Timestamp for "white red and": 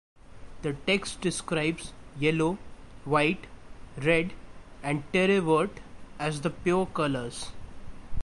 3.05-5.03